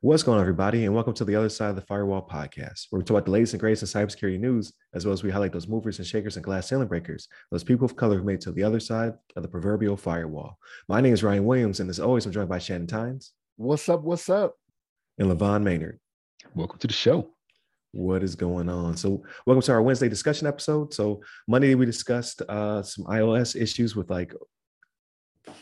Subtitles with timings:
[0.00, 2.98] What's going on, everybody, and welcome to the Other Side of the Firewall podcast, where
[2.98, 5.52] we talk about the latest and greatest in cybersecurity news, as well as we highlight
[5.52, 8.40] those movers and shakers and glass ceiling breakers, those people of color who made it
[8.42, 10.56] to the other side of the proverbial firewall.
[10.88, 13.32] My name is Ryan Williams, and as always, I'm joined by Shannon Tynes.
[13.56, 14.02] What's up?
[14.02, 14.56] What's up?
[15.18, 16.00] And LeVon Maynard.
[16.54, 17.34] Welcome to the show.
[17.90, 18.96] What is going on?
[18.96, 20.94] So, welcome to our Wednesday discussion episode.
[20.94, 24.32] So, Monday we discussed uh, some iOS issues with like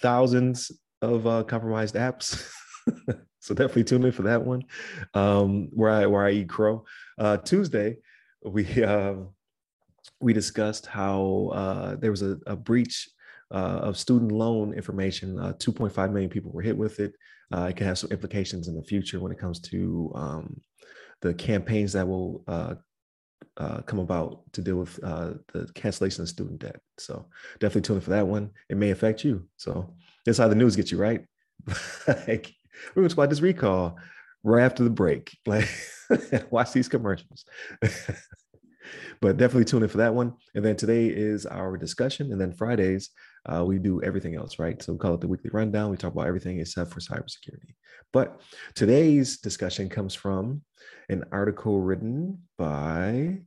[0.00, 0.70] thousands
[1.02, 2.50] of uh, compromised apps.
[3.40, 4.62] so definitely tune in for that one.
[5.14, 6.84] Um, where I where I eat crow.
[7.18, 7.96] Uh, Tuesday,
[8.44, 9.14] we uh,
[10.20, 13.08] we discussed how uh, there was a, a breach
[13.52, 15.38] uh, of student loan information.
[15.38, 17.14] Uh, 2.5 million people were hit with it.
[17.52, 20.60] It can have some implications in the future when it comes to um,
[21.20, 22.44] the campaigns that will
[23.56, 26.80] uh, come about to deal with uh, the cancellation of student debt.
[26.98, 27.26] So
[27.58, 28.50] definitely tune in for that one.
[28.68, 29.44] It may affect you.
[29.56, 29.94] So
[30.24, 31.24] that's how the news gets you right.
[32.26, 32.54] like,
[32.94, 33.98] to talk about this recall
[34.42, 35.36] right after the break.
[35.46, 35.68] Like,
[36.50, 37.44] watch these commercials.
[39.20, 40.34] but definitely tune in for that one.
[40.56, 42.32] And then today is our discussion.
[42.32, 43.10] And then Fridays,
[43.46, 44.82] uh, we do everything else, right?
[44.82, 45.90] So we call it the weekly rundown.
[45.90, 47.74] We talk about everything except for cybersecurity.
[48.12, 48.40] But
[48.74, 50.62] today's discussion comes from
[51.08, 53.38] an article written by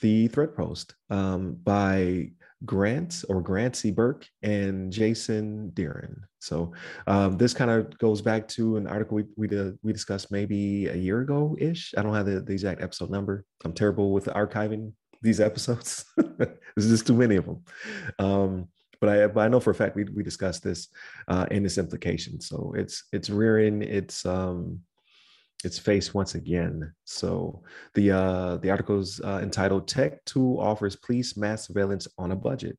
[0.00, 2.30] the Threat Post um, by
[2.64, 3.90] Grant or Grant C.
[3.90, 6.16] Burke and Jason Dearen.
[6.38, 6.72] So
[7.06, 10.86] um, this kind of goes back to an article we we, did, we discussed maybe
[10.86, 11.94] a year ago ish.
[11.96, 13.44] I don't have the, the exact episode number.
[13.64, 16.04] I'm terrible with archiving these episodes.
[16.16, 17.64] There's just too many of them.
[18.18, 18.68] Um,
[19.00, 20.88] but I but I know for a fact we we discussed this
[21.28, 22.40] uh, in this implication.
[22.40, 24.80] So it's it's rearing its um,
[25.64, 26.92] its face once again.
[27.04, 27.62] So
[27.94, 32.36] the uh, the article is uh, entitled "Tech Tool Offers Police Mass Surveillance on a
[32.36, 32.78] Budget."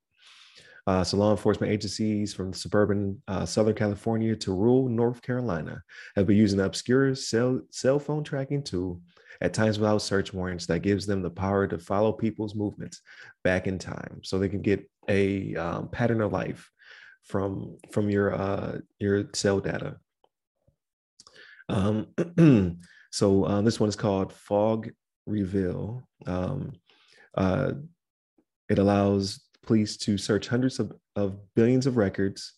[0.88, 5.84] Uh, so law enforcement agencies from suburban uh, Southern California to rural North Carolina
[6.16, 9.02] have been using an obscure cell, cell phone tracking tool
[9.42, 13.02] at times without search warrants that gives them the power to follow people's movements
[13.44, 16.70] back in time so they can get a um, pattern of life
[17.24, 19.98] from from your uh, your cell data.
[21.70, 22.08] Um,
[23.12, 24.90] so uh, this one is called fog
[25.26, 26.08] reveal.
[26.26, 26.74] Um,
[27.36, 27.74] uh,
[28.70, 32.54] it allows police to search hundreds of, of billions of records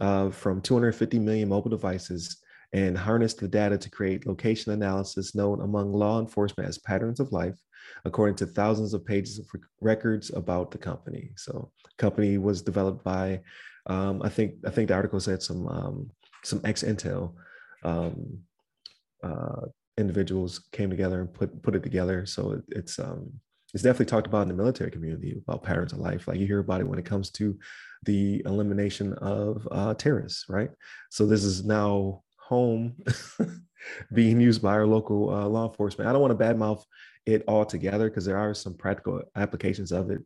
[0.00, 2.38] uh, from 250 million mobile devices
[2.72, 7.32] and harness the data to create location analysis known among law enforcement as patterns of
[7.32, 7.58] life,
[8.04, 9.46] according to thousands of pages of
[9.80, 11.30] records about the company.
[11.36, 13.40] So, company was developed by,
[13.86, 16.10] um, I think, I think the article said some um,
[16.44, 17.34] some ex Intel
[17.82, 18.38] um,
[19.22, 19.66] uh,
[19.98, 22.26] individuals came together and put put it together.
[22.26, 23.32] So it, it's um,
[23.74, 26.28] it's definitely talked about in the military community about patterns of life.
[26.28, 27.58] Like you hear about it when it comes to
[28.04, 30.70] the elimination of uh, terrorists, right?
[31.10, 32.94] So this is now home
[34.12, 36.08] being used by our local uh, law enforcement.
[36.08, 36.84] I don't want to badmouth
[37.26, 40.20] it all together because there are some practical applications of it.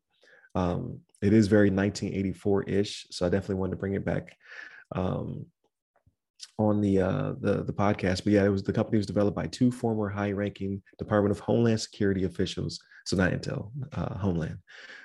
[0.55, 4.37] Um, it is very 1984-ish, so I definitely wanted to bring it back
[4.95, 5.47] um,
[6.59, 8.25] on the, uh, the the podcast.
[8.25, 11.81] But yeah, it was the company was developed by two former high-ranking Department of Homeland
[11.81, 14.59] Security officials, so not Intel, uh, Homeland,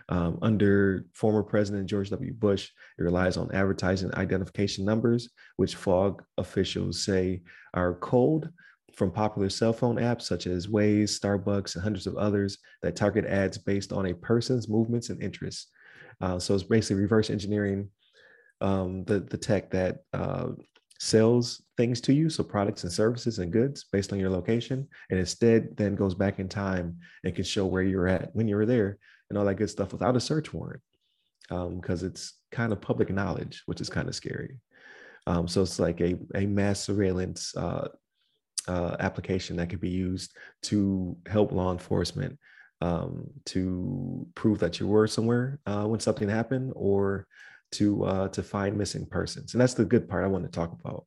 [0.09, 2.33] um, under former President George W.
[2.33, 7.41] Bush, it relies on advertising identification numbers, which fog officials say
[7.73, 8.49] are cold
[8.95, 13.25] from popular cell phone apps such as Waze, Starbucks, and hundreds of others that target
[13.25, 15.67] ads based on a person's movements and interests.
[16.21, 17.89] Uh, so it's basically reverse engineering
[18.61, 20.47] um, the, the tech that uh,
[20.99, 25.19] sells things to you, so products and services and goods based on your location, and
[25.19, 28.65] instead then goes back in time and can show where you're at when you were
[28.65, 28.97] there
[29.29, 30.81] and all that good stuff without a search warrant
[31.49, 34.57] because um, it's kind of public knowledge, which is kind of scary.
[35.27, 37.89] Um, so it's like a, a mass surveillance uh,
[38.67, 42.37] uh, application that could be used to help law enforcement
[42.81, 47.27] um, to prove that you were somewhere uh, when something happened or
[47.71, 49.53] to uh, to find missing persons.
[49.53, 51.05] And that's the good part I want to talk about.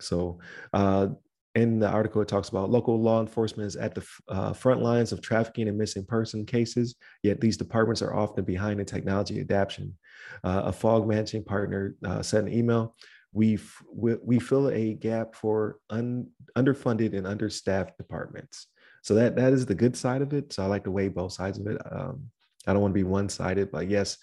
[0.00, 0.38] So
[0.72, 1.08] uh,
[1.54, 5.10] in the article, it talks about local law enforcement is at the uh, front lines
[5.10, 9.96] of trafficking and missing person cases, yet these departments are often behind in technology adoption.
[10.44, 12.94] Uh, a fog managing partner uh, sent an email.
[13.32, 13.58] We,
[13.92, 18.66] we, we fill a gap for un, underfunded and understaffed departments.
[19.02, 20.52] So that that is the good side of it.
[20.52, 21.80] So I like to weigh both sides of it.
[21.90, 22.28] Um,
[22.66, 24.18] I don't want to be one-sided, but yes,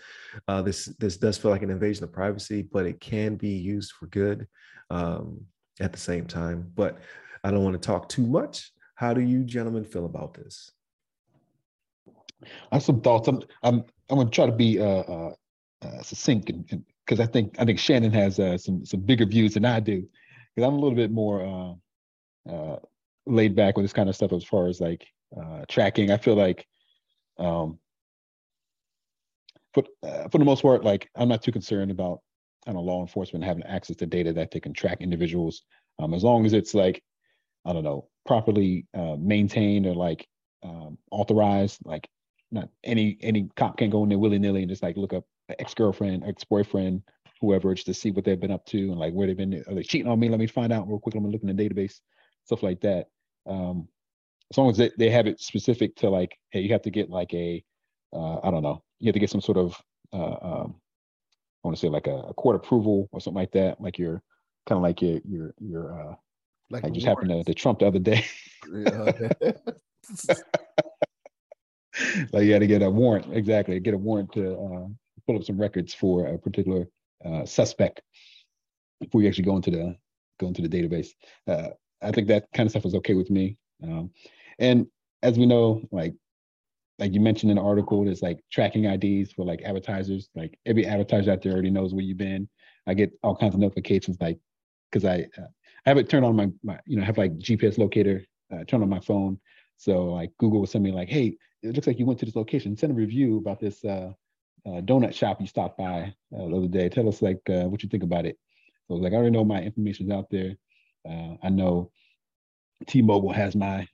[0.50, 3.94] uh, this this does feel like an invasion of privacy, but it can be used
[3.94, 4.46] for good
[4.90, 5.40] um,
[5.80, 6.70] at the same time.
[6.76, 6.98] But
[7.46, 8.74] I don't want to talk too much.
[8.96, 10.72] How do you gentlemen feel about this?
[12.72, 13.30] I have some thoughts.
[13.30, 15.34] I'm I'm I'm gonna try to be uh, uh
[15.82, 16.52] uh, succinct
[17.06, 20.08] because I think I think Shannon has uh, some some bigger views than I do
[20.56, 21.78] because I'm a little bit more
[22.48, 22.80] uh, uh,
[23.26, 25.06] laid back with this kind of stuff as far as like
[25.36, 26.12] uh, tracking.
[26.12, 26.66] I feel like
[27.38, 27.80] um,
[29.74, 32.22] for uh, for the most part, like I'm not too concerned about
[32.66, 35.64] I don't know law enforcement having access to data that they can track individuals
[36.00, 37.04] um, as long as it's like
[37.66, 38.86] I don't know properly
[39.18, 40.28] maintained or like
[40.64, 41.80] um, authorized.
[41.84, 42.08] Like
[42.52, 45.26] not any any cop can go in there willy nilly and just like look up
[45.50, 47.02] ex girlfriend, ex boyfriend,
[47.42, 49.64] whoever, just to see what they've been up to and like where they've been.
[49.68, 50.30] Are they cheating on me?
[50.30, 51.16] Let me find out real quick.
[51.16, 52.00] I'm gonna look in the database,
[52.46, 53.08] stuff like that.
[53.46, 53.88] Um,
[54.52, 57.10] as long as they, they have it specific to like, hey, you have to get
[57.10, 57.64] like a,
[58.14, 59.82] uh, I don't know, you have to get some sort of,
[60.14, 60.76] uh, um,
[61.64, 63.82] I want to say like a, a, court approval or something like that.
[63.82, 64.22] Like you're
[64.68, 66.16] kind of like your your your uh,
[66.70, 68.26] like, just happened to, to Trump the other day.
[72.32, 74.88] like you had to get a warrant, exactly, get a warrant to uh,
[75.26, 76.88] pull up some records for a particular
[77.26, 78.02] uh, suspect
[79.00, 79.96] before you actually go into the
[80.40, 81.10] go into the database.
[81.48, 81.70] Uh,
[82.02, 83.58] I think that kind of stuff is okay with me.
[83.84, 84.12] Um,
[84.60, 84.88] and
[85.22, 86.14] as we know, like
[87.00, 90.30] like you mentioned in the article, there's like tracking IDs for like advertisers.
[90.36, 92.48] Like every advertiser out there already knows where you've been.
[92.86, 94.40] I get all kinds of notifications, like
[94.92, 95.48] because I uh,
[95.86, 98.24] I have it turned on my my you know have like GPS locator
[98.54, 99.40] uh, turned on my phone.
[99.78, 102.36] So like Google will send me like, hey, it looks like you went to this
[102.36, 102.78] location.
[102.78, 104.12] Send a review about this uh,
[104.66, 106.90] uh, donut shop you stopped by uh, the other day.
[106.90, 108.38] Tell us like uh, what you think about it.
[108.88, 110.56] So like I already know my information's out there.
[111.08, 111.92] Uh, I know
[112.88, 113.88] T-Mobile has my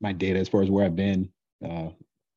[0.00, 1.28] my data as far as where I've been
[1.64, 1.88] uh,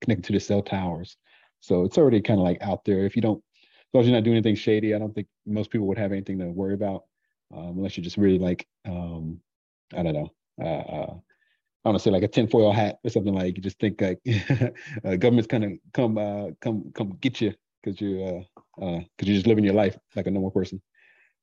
[0.02, 1.18] connected to the cell towers.
[1.60, 3.06] So it's already kind of like out there.
[3.06, 5.70] If you don't, as long as you're not doing anything shady, I don't think most
[5.70, 7.04] people would have anything to worry about
[7.56, 9.40] um, unless you're just really like um,
[9.96, 10.32] I don't know.
[10.62, 11.16] Uh,
[11.84, 14.20] I want to say like a tinfoil hat or something like you just think like
[15.04, 18.42] uh, government's kind of come uh, come come get you because you're uh,
[18.82, 20.82] uh, cause you're just living your life like a normal person.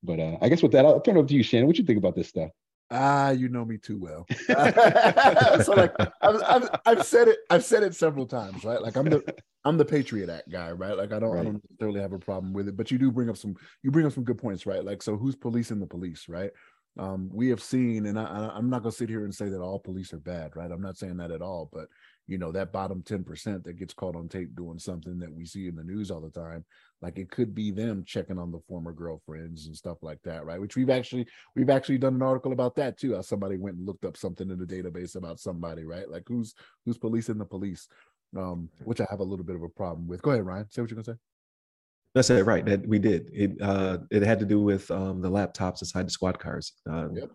[0.02, 1.66] But uh, I guess with that, I'll turn it over to you, Shannon.
[1.66, 2.50] What you think about this stuff?
[2.90, 4.26] Ah, you know me too well.
[5.62, 8.80] so like I've, I've, I've, said it, I've said it several times, right?
[8.80, 10.96] Like I'm the I'm the Patriot Act guy, right?
[10.96, 11.40] Like I don't right.
[11.40, 13.90] I don't necessarily have a problem with it, but you do bring up some you
[13.90, 14.84] bring up some good points, right?
[14.84, 16.50] Like so who's policing the police, right?
[16.98, 19.60] Um, we have seen, and I, I'm not going to sit here and say that
[19.60, 20.70] all police are bad, right?
[20.70, 21.86] I'm not saying that at all, but
[22.28, 25.66] you know that bottom 10% that gets caught on tape doing something that we see
[25.66, 26.64] in the news all the time
[27.00, 30.60] like it could be them checking on the former girlfriends and stuff like that right?
[30.60, 31.26] Which we've actually
[31.56, 34.50] we've actually done an article about that too how somebody went and looked up something
[34.50, 36.08] in the database about somebody right?
[36.08, 36.54] Like who's
[36.84, 37.88] who's policing the police?
[38.36, 40.22] Um which i have a little bit of a problem with.
[40.22, 40.70] Go ahead ryan.
[40.70, 41.20] Say what you're gonna say.
[42.14, 43.30] That's it right that we did.
[43.32, 47.16] It uh it had to do with um the laptops inside the squad cars um,
[47.16, 47.30] yep.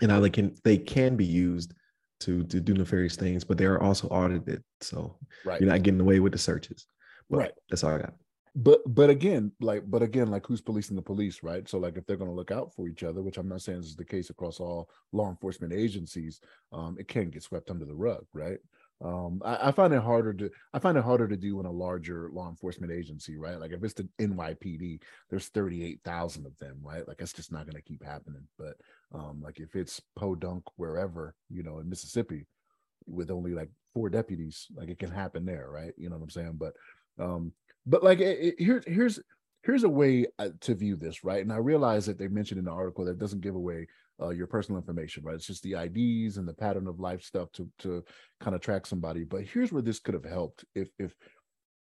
[0.00, 1.74] and how they can they can be used
[2.20, 4.62] to to do nefarious things, but they are also audited.
[4.80, 5.60] So right.
[5.60, 6.86] you're not getting away with the searches.
[7.30, 7.52] But right.
[7.70, 8.14] That's all I got.
[8.56, 11.68] But but again, like but again, like who's policing the police, right?
[11.68, 13.80] So like if they're going to look out for each other, which I'm not saying
[13.80, 16.40] is the case across all law enforcement agencies,
[16.72, 18.58] um, it can get swept under the rug, right?
[19.04, 21.70] Um, I, I, find it harder to I find it harder to do in a
[21.70, 23.58] larger law enforcement agency, right?
[23.58, 27.06] Like if it's the NYPD, there's 38,000 of them, right?
[27.06, 28.46] Like it's just not going to keep happening.
[28.56, 28.76] But
[29.12, 32.46] um, like if it's Podunk wherever, you know, in Mississippi,
[33.06, 35.92] with only like four deputies, like it can happen there, right?
[35.96, 36.58] You know what I'm saying?
[36.58, 36.74] But
[37.18, 37.52] um,
[37.86, 39.20] but like it, it, here, here's
[39.62, 41.42] here's a way uh, to view this, right?
[41.42, 43.86] And I realize that they mentioned in the article that doesn't give away
[44.20, 45.34] uh, your personal information, right?
[45.34, 48.04] It's just the IDs and the pattern of life stuff to to
[48.40, 49.24] kind of track somebody.
[49.24, 51.14] But here's where this could have helped if if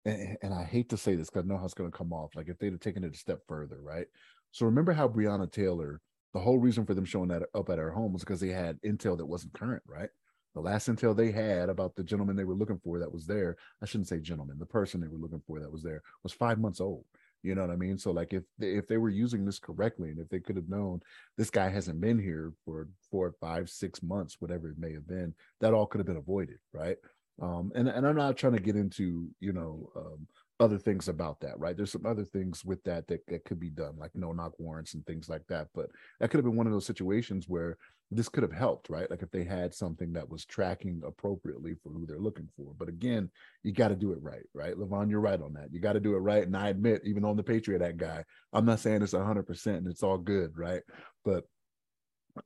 [0.05, 2.13] and, and I hate to say this because I know how it's going to come
[2.13, 2.35] off.
[2.35, 4.07] Like if they'd have taken it a step further, right?
[4.51, 6.01] So remember how Breonna Taylor,
[6.33, 8.81] the whole reason for them showing that up at her home was because they had
[8.83, 10.09] intel that wasn't current, right?
[10.55, 13.57] The last intel they had about the gentleman they were looking for that was there,
[13.83, 16.59] I shouldn't say gentleman, the person they were looking for that was there was five
[16.59, 17.05] months old.
[17.43, 17.99] You know what I mean?
[17.99, 20.69] So like if they, if they were using this correctly and if they could have
[20.69, 21.01] known
[21.37, 25.35] this guy hasn't been here for four, five, six months, whatever it may have been,
[25.61, 26.99] that all could have been avoided, right?
[27.41, 30.27] Um, and and I'm not trying to get into you know um,
[30.63, 31.77] other things about that, right?
[31.77, 34.95] There's some other things with that, that that could be done, like no knock warrants
[34.95, 35.69] and things like that.
[35.75, 35.91] But
[36.21, 37.77] that could have been one of those situations where
[38.11, 39.11] this could have helped, right?
[39.11, 42.75] Like if they had something that was tracking appropriately for who they're looking for.
[42.79, 43.31] But again,
[43.63, 44.75] you got to do it right, right?
[44.75, 45.73] LeVon, you're right on that.
[45.73, 46.45] You got to do it right.
[46.47, 49.89] And I admit, even on the Patriot Act guy, I'm not saying it's 100% and
[49.89, 50.83] it's all good, right?
[51.25, 51.45] But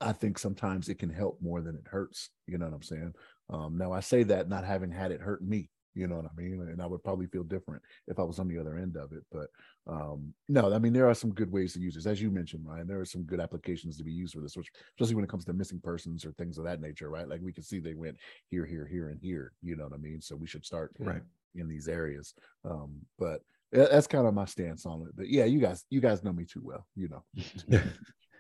[0.01, 2.31] I think sometimes it can help more than it hurts.
[2.47, 3.15] You know what I'm saying?
[3.51, 6.41] Um, now I say that not having had it hurt me, you know what I
[6.41, 6.61] mean?
[6.61, 9.25] And I would probably feel different if I was on the other end of it.
[9.33, 9.49] But
[9.87, 12.07] um, no, I mean, there are some good ways to use this.
[12.07, 14.71] As you mentioned, Ryan, there are some good applications to be used for this, which,
[14.91, 17.27] especially when it comes to missing persons or things of that nature, right?
[17.27, 18.19] Like we can see they went
[18.51, 20.21] here, here, here, and here, you know what I mean?
[20.21, 21.23] So we should start right
[21.55, 22.35] in, in these areas.
[22.65, 23.41] Um, but
[23.73, 25.17] that's kind of my stance on it.
[25.17, 26.87] But yeah, you guys, you guys know me too well.
[26.95, 27.25] You know,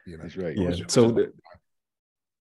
[0.06, 0.22] you know.
[0.22, 0.56] That's right.
[0.56, 0.74] Yeah.
[0.88, 1.10] So.
[1.10, 1.32] The,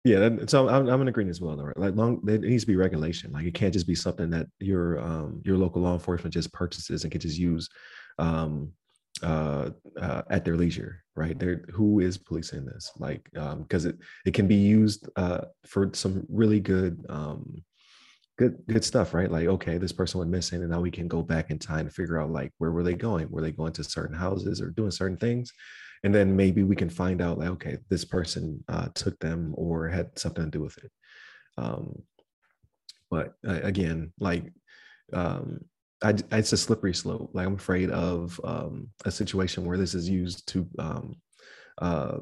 [0.04, 1.56] yeah, so I'm, I'm in agreement as well.
[1.56, 1.78] Though, right?
[1.78, 3.32] Like, long there needs to be regulation.
[3.32, 7.04] Like, it can't just be something that your um your local law enforcement just purchases
[7.04, 7.70] and can just use
[8.20, 8.72] um
[9.22, 9.70] uh,
[10.02, 11.38] uh, at their leisure, right?
[11.40, 12.92] There, who is policing this?
[12.98, 17.64] Like, um because it it can be used uh, for some really good um,
[18.38, 19.32] good good stuff, right?
[19.32, 21.92] Like, okay, this person went missing, and now we can go back in time to
[21.94, 23.30] figure out like where were they going?
[23.30, 25.52] Were they going to certain houses or doing certain things?
[26.04, 29.88] And then maybe we can find out like, okay, this person uh, took them or
[29.88, 30.92] had something to do with it.
[31.58, 32.02] Um,
[33.10, 34.52] but uh, again, like
[35.14, 35.64] um,
[36.04, 37.30] I, it's a slippery slope.
[37.34, 41.16] Like I'm afraid of um, a situation where this is used to um,
[41.82, 42.18] uh,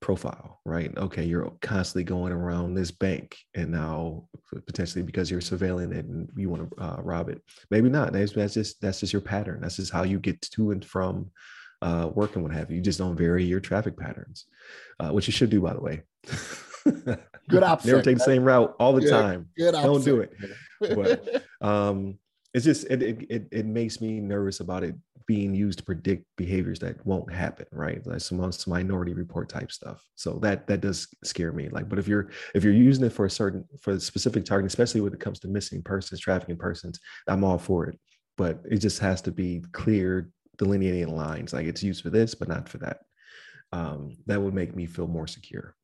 [0.00, 0.92] profile, right?
[0.98, 4.28] Okay, you're constantly going around this bank, and now
[4.66, 7.40] potentially because you're surveilling it and you want to uh, rob it.
[7.70, 8.12] Maybe not.
[8.12, 9.60] That's, just that's just your pattern.
[9.62, 11.30] That's just how you get to and from
[11.82, 12.76] uh, work and what have you.
[12.76, 14.46] You just don't vary your traffic patterns,
[15.00, 16.02] uh, which you should do, by the way.
[17.48, 17.90] good option.
[17.90, 19.48] Never take the same route all the yeah, time.
[19.56, 19.92] Good option.
[19.92, 20.32] Don't do it.
[20.80, 22.18] But um,
[22.54, 24.94] it's just it, it it makes me nervous about it
[25.26, 29.70] being used to predict behaviors that won't happen right like some, some minority report type
[29.70, 33.12] stuff so that that does scare me like but if you're if you're using it
[33.12, 36.56] for a certain for a specific target especially when it comes to missing persons trafficking
[36.56, 36.98] persons
[37.28, 37.98] i'm all for it
[38.36, 40.28] but it just has to be clear
[40.62, 43.00] delineating lines like it's used for this but not for that
[43.72, 45.74] um, that would make me feel more secure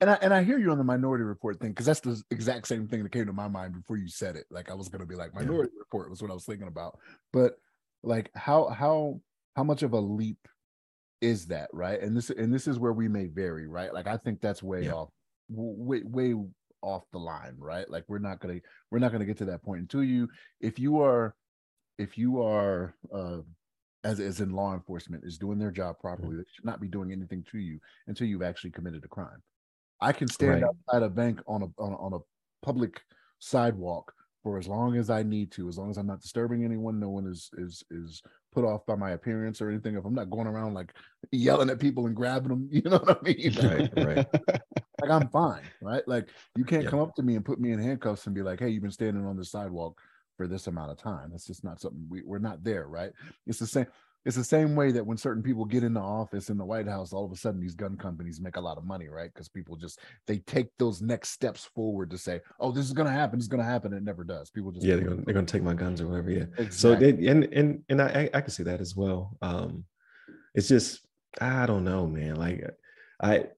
[0.00, 2.66] and I and I hear you on the Minority Report thing because that's the exact
[2.66, 4.44] same thing that came to my mind before you said it.
[4.50, 5.80] Like I was gonna be like Minority yeah.
[5.80, 6.98] Report was what I was thinking about,
[7.32, 7.54] but
[8.02, 9.20] like how how
[9.56, 10.48] how much of a leap
[11.20, 12.00] is that, right?
[12.00, 13.94] And this and this is where we may vary, right?
[13.94, 14.92] Like I think that's way yeah.
[14.92, 15.10] off,
[15.48, 16.34] way way
[16.82, 17.88] off the line, right?
[17.88, 20.28] Like we're not gonna we're not gonna get to that point until you
[20.60, 21.34] if you are
[21.98, 23.38] if you are uh
[24.04, 26.38] as, as in law enforcement is doing their job properly, mm-hmm.
[26.38, 29.42] they should not be doing anything to you until you've actually committed a crime.
[30.00, 30.64] I can stand right.
[30.64, 32.18] outside a bank on a, on a on a
[32.64, 33.00] public
[33.38, 37.00] sidewalk for as long as I need to, as long as I'm not disturbing anyone,
[37.00, 38.22] no one is is is
[38.52, 39.96] put off by my appearance or anything.
[39.96, 40.92] If I'm not going around like
[41.32, 43.54] yelling at people and grabbing them, you know what I mean?
[43.62, 44.26] Right, right.
[45.00, 46.06] like I'm fine, right?
[46.06, 48.60] Like you can't come up to me and put me in handcuffs and be like,
[48.60, 49.98] "Hey, you've been standing on the sidewalk
[50.36, 53.12] for this amount of time." That's just not something we, we're not there, right?
[53.46, 53.86] It's the same.
[54.24, 57.12] It's the same way that when certain people get into office in the White House,
[57.12, 59.30] all of a sudden these gun companies make a lot of money, right?
[59.32, 63.06] Because people just they take those next steps forward to say, "Oh, this is going
[63.06, 63.38] to happen.
[63.38, 64.50] Is going to happen." It never does.
[64.50, 66.30] People just yeah, they're going they're to take my guns or whatever.
[66.30, 66.44] Yeah.
[66.56, 66.70] Exactly.
[66.70, 69.36] So they, and and and I I can see that as well.
[69.42, 69.84] Um,
[70.54, 71.06] it's just
[71.40, 72.36] I don't know, man.
[72.36, 72.64] Like
[73.20, 73.48] I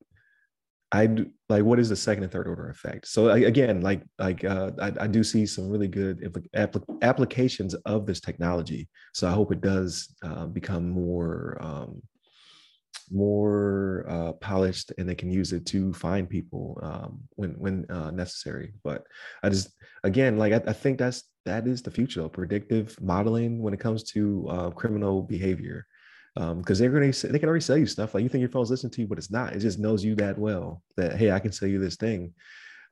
[0.92, 1.08] I
[1.48, 3.08] like what is the second and third order effect?
[3.08, 6.32] So again, like like uh, I, I, do see some really good
[7.02, 8.88] applications of this technology.
[9.12, 12.02] So I hope it does uh, become more um,
[13.10, 18.12] more uh, polished, and they can use it to find people um, when when uh,
[18.12, 18.72] necessary.
[18.84, 19.04] But
[19.42, 19.70] I just
[20.04, 23.80] again, like I, I, think that's that is the future of predictive modeling when it
[23.80, 25.86] comes to uh, criminal behavior
[26.36, 28.50] because um, they're going to they can already sell you stuff like you think your
[28.50, 29.54] phone's listening to you, but it's not.
[29.54, 32.34] It just knows you that well that hey, I can sell you this thing.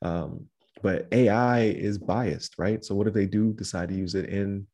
[0.01, 0.47] Um,
[0.83, 2.83] but AI is biased, right?
[2.83, 4.67] So what if they do decide to use it in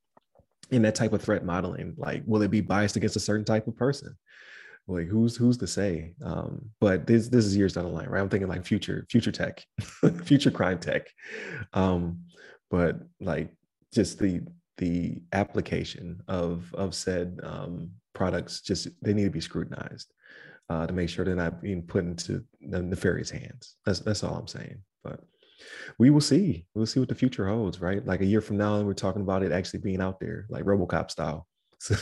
[0.71, 1.95] in that type of threat modeling?
[1.97, 4.17] Like, will it be biased against a certain type of person?
[4.87, 6.15] Like, who's who's to say?
[6.25, 8.21] Um, but this this is years down the line, right?
[8.21, 9.65] I'm thinking like future future tech,
[10.25, 11.09] future crime tech.
[11.73, 12.25] Um,
[12.71, 13.53] but like
[13.93, 14.43] just the
[14.79, 20.13] the application of of said um, products just they need to be scrutinized
[20.69, 23.77] uh, to make sure they're not being put into nefarious hands.
[23.87, 24.83] That's that's all I'm saying.
[25.03, 25.21] But
[25.99, 26.67] we will see.
[26.75, 28.05] We'll see what the future holds, right?
[28.05, 31.11] Like a year from now, we're talking about it actually being out there, like RoboCop
[31.11, 31.47] style.
[31.83, 31.97] So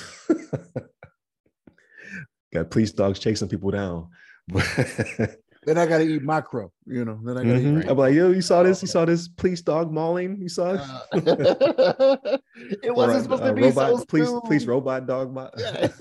[2.53, 4.09] got police dogs chasing people down.
[5.69, 7.21] then I gotta eat macro, you know.
[7.23, 7.83] Then I gotta mm-hmm.
[7.83, 7.89] eat.
[7.89, 8.81] I'm like, yo, you saw this?
[8.81, 10.41] You saw this police dog mauling?
[10.41, 10.81] You saw it?
[10.81, 12.39] Uh,
[12.83, 15.35] it wasn't supposed to be robot, so police, police robot dog.
[15.35, 15.51] Ma-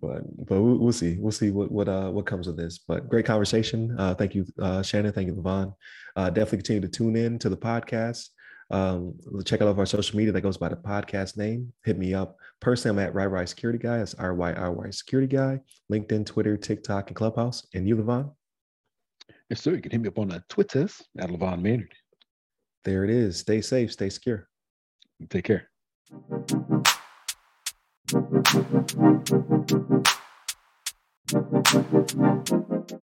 [0.00, 1.16] but but we'll, see.
[1.18, 2.78] We'll see what what uh what comes of this.
[2.78, 3.96] But great conversation.
[3.98, 5.12] Uh, thank you, uh, Shannon.
[5.12, 5.74] Thank you, LeVon.
[6.14, 8.28] Uh, definitely continue to tune in to the podcast.
[8.70, 11.72] Um, check out all of our social media that goes by the podcast name.
[11.84, 12.36] Hit me up.
[12.60, 13.98] Personally, I'm at RyRy Security Guy.
[13.98, 15.60] That's R Y R Y Security Guy.
[15.92, 17.66] LinkedIn, Twitter, TikTok, and Clubhouse.
[17.74, 18.32] And you, LeVon?
[19.50, 19.74] Yes, sir.
[19.74, 21.94] You can hit me up on the Twitters at LeVon Maynard.
[22.84, 23.38] There it is.
[23.38, 23.92] Stay safe.
[23.92, 24.48] Stay secure.
[25.30, 25.70] Take care.